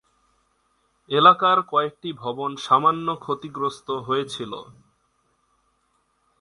[1.09, 4.53] এলাকার কয়েকটি ভবন সামান্য ক্ষতিগ্রস্ত হয়েছিল।